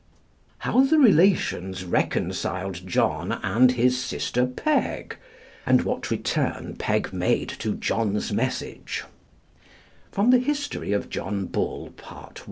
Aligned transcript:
HOW 0.65 0.81
THE 0.85 0.97
RELATIONS 0.97 1.85
RECONCILED 1.85 2.87
JOHN 2.87 3.33
AND 3.43 3.73
HIS 3.73 3.99
SISTER 4.03 4.47
PEG, 4.47 5.15
AND 5.63 5.83
WHAT 5.83 6.09
RETURN 6.09 6.77
PEG 6.79 7.13
MADE 7.13 7.49
TO 7.49 7.75
JOHN'S 7.75 8.33
MESSAGE 8.33 9.03
From 10.11 10.31
the 10.31 10.39
'History 10.39 10.91
of 10.91 11.11
John 11.11 11.45
Bull,' 11.45 11.91
Part 11.97 12.39
I. 12.39 12.39